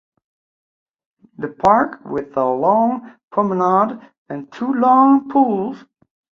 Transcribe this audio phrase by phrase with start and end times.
[1.37, 5.85] The park with a long promenade and two long pools.